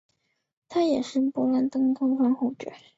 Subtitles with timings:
[0.67, 2.55] 他也是勃兰登堡藩侯。